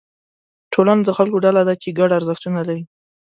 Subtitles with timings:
[0.73, 2.83] ټولنه د خلکو ډله ده چې ګډ ارزښتونه لري.